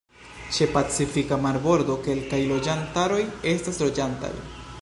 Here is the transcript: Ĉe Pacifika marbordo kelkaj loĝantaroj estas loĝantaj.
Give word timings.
Ĉe 0.55 0.67
Pacifika 0.77 1.37
marbordo 1.43 1.99
kelkaj 2.09 2.41
loĝantaroj 2.55 3.23
estas 3.57 3.83
loĝantaj. 3.87 4.35